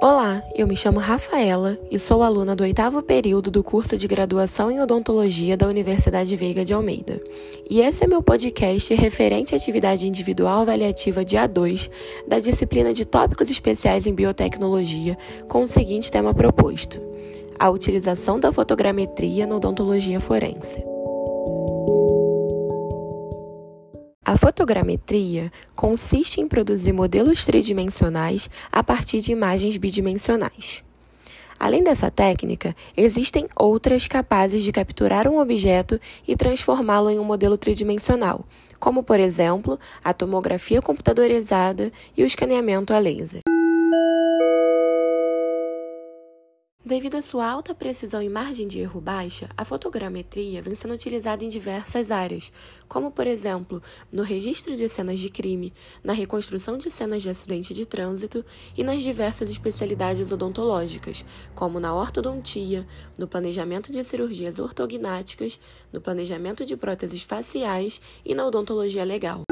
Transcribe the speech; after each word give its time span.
Olá, 0.00 0.44
eu 0.54 0.64
me 0.64 0.76
chamo 0.76 1.00
Rafaela 1.00 1.76
e 1.90 1.98
sou 1.98 2.22
aluna 2.22 2.54
do 2.54 2.62
oitavo 2.62 3.02
período 3.02 3.50
do 3.50 3.64
curso 3.64 3.96
de 3.96 4.06
graduação 4.06 4.70
em 4.70 4.80
odontologia 4.80 5.56
da 5.56 5.66
Universidade 5.66 6.36
Veiga 6.36 6.64
de 6.64 6.72
Almeida. 6.72 7.20
E 7.68 7.80
esse 7.80 8.04
é 8.04 8.06
meu 8.06 8.22
podcast 8.22 8.94
referente 8.94 9.54
à 9.54 9.56
atividade 9.56 10.06
individual 10.06 10.60
avaliativa 10.60 11.24
de 11.24 11.36
A2 11.36 11.90
da 12.28 12.38
disciplina 12.38 12.92
de 12.92 13.04
tópicos 13.04 13.50
especiais 13.50 14.06
em 14.06 14.14
biotecnologia, 14.14 15.18
com 15.48 15.62
o 15.62 15.66
seguinte 15.66 16.12
tema 16.12 16.32
proposto: 16.32 17.00
a 17.58 17.68
utilização 17.68 18.38
da 18.38 18.52
fotogrametria 18.52 19.48
na 19.48 19.56
odontologia 19.56 20.20
forense. 20.20 20.80
A 24.28 24.36
fotogrametria 24.36 25.50
consiste 25.74 26.38
em 26.38 26.46
produzir 26.46 26.92
modelos 26.92 27.46
tridimensionais 27.46 28.50
a 28.70 28.84
partir 28.84 29.22
de 29.22 29.32
imagens 29.32 29.78
bidimensionais. 29.78 30.84
Além 31.58 31.82
dessa 31.82 32.10
técnica, 32.10 32.76
existem 32.94 33.48
outras 33.56 34.06
capazes 34.06 34.62
de 34.62 34.70
capturar 34.70 35.26
um 35.26 35.38
objeto 35.38 35.98
e 36.26 36.36
transformá-lo 36.36 37.08
em 37.08 37.18
um 37.18 37.24
modelo 37.24 37.56
tridimensional, 37.56 38.44
como, 38.78 39.02
por 39.02 39.18
exemplo, 39.18 39.80
a 40.04 40.12
tomografia 40.12 40.82
computadorizada 40.82 41.90
e 42.14 42.22
o 42.22 42.26
escaneamento 42.26 42.92
a 42.92 42.98
laser. 42.98 43.47
Devido 46.88 47.16
à 47.16 47.22
sua 47.22 47.46
alta 47.46 47.74
precisão 47.74 48.22
e 48.22 48.30
margem 48.30 48.66
de 48.66 48.80
erro 48.80 48.98
baixa, 48.98 49.46
a 49.54 49.62
fotogrametria 49.62 50.62
vem 50.62 50.74
sendo 50.74 50.94
utilizada 50.94 51.44
em 51.44 51.48
diversas 51.48 52.10
áreas, 52.10 52.50
como, 52.88 53.10
por 53.10 53.26
exemplo, 53.26 53.82
no 54.10 54.22
registro 54.22 54.74
de 54.74 54.88
cenas 54.88 55.20
de 55.20 55.28
crime, 55.28 55.70
na 56.02 56.14
reconstrução 56.14 56.78
de 56.78 56.90
cenas 56.90 57.20
de 57.20 57.28
acidente 57.28 57.74
de 57.74 57.84
trânsito 57.84 58.42
e 58.74 58.82
nas 58.82 59.02
diversas 59.02 59.50
especialidades 59.50 60.32
odontológicas, 60.32 61.26
como 61.54 61.78
na 61.78 61.94
ortodontia, 61.94 62.86
no 63.18 63.28
planejamento 63.28 63.92
de 63.92 64.02
cirurgias 64.02 64.58
ortognáticas, 64.58 65.60
no 65.92 66.00
planejamento 66.00 66.64
de 66.64 66.74
próteses 66.74 67.22
faciais 67.22 68.00
e 68.24 68.34
na 68.34 68.46
odontologia 68.46 69.04
legal. 69.04 69.42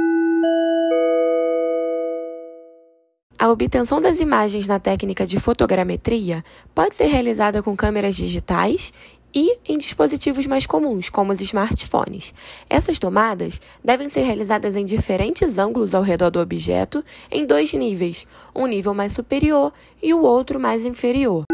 A 3.47 3.51
obtenção 3.53 4.01
das 4.01 4.19
imagens 4.19 4.67
na 4.67 4.81
técnica 4.81 5.25
de 5.25 5.39
fotogrametria 5.39 6.45
pode 6.75 6.97
ser 6.97 7.05
realizada 7.05 7.63
com 7.63 7.77
câmeras 7.77 8.17
digitais 8.17 8.93
e 9.33 9.57
em 9.69 9.79
dispositivos 9.79 10.49
mais 10.49 10.67
comuns, 10.67 11.09
como 11.09 11.33
os 11.33 11.41
smartphones. 11.41 12.35
Essas 12.69 12.99
tomadas 12.99 13.61
devem 13.85 14.09
ser 14.09 14.23
realizadas 14.23 14.75
em 14.75 14.85
diferentes 14.85 15.61
ângulos 15.61 15.95
ao 15.95 16.03
redor 16.03 16.31
do 16.31 16.41
objeto, 16.41 17.05
em 17.31 17.47
dois 17.47 17.73
níveis, 17.73 18.27
um 18.53 18.67
nível 18.67 18.93
mais 18.93 19.13
superior 19.13 19.73
e 20.03 20.13
o 20.13 20.23
outro 20.23 20.59
mais 20.59 20.85
inferior. 20.85 21.46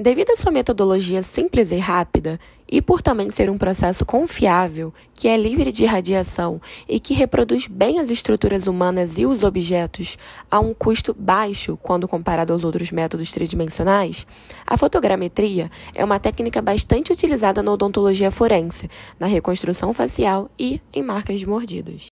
Devido 0.00 0.30
à 0.30 0.36
sua 0.36 0.52
metodologia 0.52 1.24
simples 1.24 1.72
e 1.72 1.76
rápida, 1.76 2.38
e 2.70 2.80
por 2.80 3.02
também 3.02 3.30
ser 3.30 3.50
um 3.50 3.58
processo 3.58 4.06
confiável, 4.06 4.94
que 5.12 5.26
é 5.26 5.36
livre 5.36 5.72
de 5.72 5.84
radiação 5.84 6.60
e 6.88 7.00
que 7.00 7.14
reproduz 7.14 7.66
bem 7.66 7.98
as 7.98 8.08
estruturas 8.08 8.68
humanas 8.68 9.18
e 9.18 9.26
os 9.26 9.42
objetos 9.42 10.16
a 10.48 10.60
um 10.60 10.72
custo 10.72 11.12
baixo 11.18 11.76
quando 11.82 12.06
comparado 12.06 12.52
aos 12.52 12.62
outros 12.62 12.92
métodos 12.92 13.32
tridimensionais, 13.32 14.24
a 14.64 14.76
fotogrametria 14.76 15.68
é 15.92 16.04
uma 16.04 16.20
técnica 16.20 16.62
bastante 16.62 17.10
utilizada 17.10 17.60
na 17.60 17.72
odontologia 17.72 18.30
forense, 18.30 18.88
na 19.18 19.26
reconstrução 19.26 19.92
facial 19.92 20.48
e 20.56 20.80
em 20.92 21.02
marcas 21.02 21.40
de 21.40 21.46
mordidas. 21.48 22.06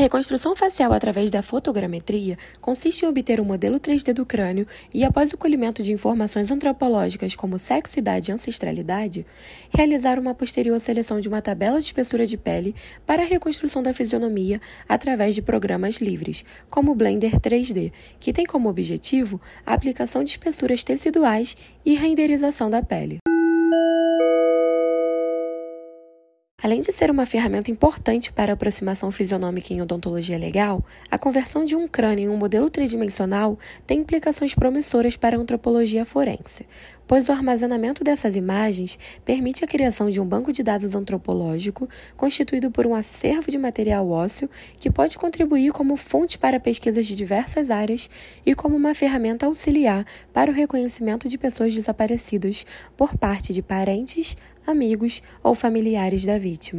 Reconstrução 0.00 0.56
facial 0.56 0.92
através 0.92 1.30
da 1.30 1.42
fotogrametria 1.42 2.38
consiste 2.60 3.04
em 3.04 3.08
obter 3.08 3.40
um 3.40 3.44
modelo 3.44 3.78
3D 3.78 4.12
do 4.14 4.24
crânio 4.24 4.66
e, 4.92 5.04
após 5.04 5.32
o 5.32 5.38
colhimento 5.38 5.82
de 5.82 5.92
informações 5.92 6.50
antropológicas 6.50 7.36
como 7.36 7.58
sexo, 7.58 7.98
idade 7.98 8.30
e 8.30 8.34
ancestralidade, 8.34 9.26
realizar 9.68 10.18
uma 10.18 10.34
posterior 10.34 10.80
seleção 10.80 11.20
de 11.20 11.28
uma 11.28 11.42
tabela 11.42 11.78
de 11.78 11.86
espessura 11.86 12.26
de 12.26 12.36
pele 12.36 12.74
para 13.06 13.22
a 13.22 13.26
reconstrução 13.26 13.82
da 13.82 13.94
fisionomia 13.94 14.60
através 14.88 15.34
de 15.34 15.42
programas 15.42 15.96
livres, 15.96 16.44
como 16.68 16.92
o 16.92 16.94
Blender 16.94 17.38
3D, 17.38 17.92
que 18.18 18.32
tem 18.32 18.46
como 18.46 18.68
objetivo 18.68 19.40
a 19.66 19.74
aplicação 19.74 20.24
de 20.24 20.30
espessuras 20.30 20.82
teciduais 20.82 21.56
e 21.84 21.94
renderização 21.94 22.70
da 22.70 22.82
pele. 22.82 23.20
Além 26.62 26.80
de 26.80 26.92
ser 26.92 27.10
uma 27.10 27.24
ferramenta 27.24 27.70
importante 27.70 28.30
para 28.30 28.52
a 28.52 28.54
aproximação 28.54 29.10
fisionômica 29.10 29.72
em 29.72 29.80
odontologia 29.80 30.36
legal, 30.36 30.84
a 31.10 31.16
conversão 31.16 31.64
de 31.64 31.74
um 31.74 31.88
crânio 31.88 32.24
em 32.24 32.28
um 32.28 32.36
modelo 32.36 32.68
tridimensional 32.68 33.58
tem 33.86 34.00
implicações 34.00 34.54
promissoras 34.54 35.16
para 35.16 35.38
a 35.38 35.40
antropologia 35.40 36.04
forense, 36.04 36.66
pois 37.10 37.28
o 37.28 37.32
armazenamento 37.32 38.04
dessas 38.04 38.36
imagens 38.36 38.96
permite 39.24 39.64
a 39.64 39.66
criação 39.66 40.08
de 40.08 40.20
um 40.20 40.24
banco 40.24 40.52
de 40.52 40.62
dados 40.62 40.94
antropológico 40.94 41.88
constituído 42.16 42.70
por 42.70 42.86
um 42.86 42.94
acervo 42.94 43.50
de 43.50 43.58
material 43.58 44.08
ósseo 44.08 44.48
que 44.78 44.88
pode 44.88 45.18
contribuir 45.18 45.72
como 45.72 45.96
fonte 45.96 46.38
para 46.38 46.60
pesquisas 46.60 47.04
de 47.04 47.16
diversas 47.16 47.68
áreas 47.68 48.08
e 48.46 48.54
como 48.54 48.76
uma 48.76 48.94
ferramenta 48.94 49.46
auxiliar 49.46 50.06
para 50.32 50.52
o 50.52 50.54
reconhecimento 50.54 51.28
de 51.28 51.36
pessoas 51.36 51.74
desaparecidas 51.74 52.64
por 52.96 53.18
parte 53.18 53.52
de 53.52 53.60
parentes, 53.60 54.36
amigos 54.64 55.20
ou 55.42 55.52
familiares 55.52 56.24
da 56.24 56.38
vítima. 56.38 56.78